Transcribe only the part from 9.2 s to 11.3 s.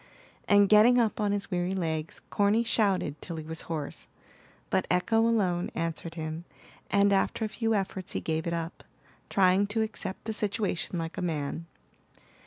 trying to accept the situation like a